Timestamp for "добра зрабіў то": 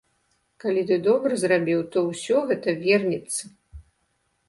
1.09-2.05